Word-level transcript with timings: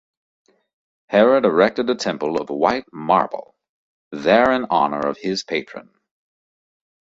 Herod 1.09 1.45
erected 1.45 1.87
a 1.91 1.93
temple 1.93 2.41
of 2.41 2.49
'white 2.49 2.91
marble' 2.91 3.53
there 4.11 4.49
n 4.51 4.65
honour 4.65 5.07
of 5.07 5.19
his 5.19 5.43
patron. 5.43 5.91